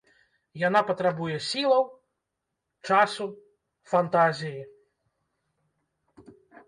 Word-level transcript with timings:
Яна 0.67 0.79
патрабуе 0.87 1.35
сілаў, 1.49 1.83
часу, 2.93 3.27
фантазіі. 3.93 4.61